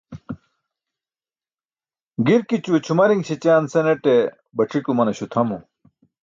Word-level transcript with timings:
Girkićuwe 2.25 2.79
cʰumariṅ 2.85 3.21
śećiyen 3.27 3.65
senate 3.73 4.13
bac̣ik 4.55 4.85
umanaśo 4.91 5.25
tʰamo. 5.33 5.57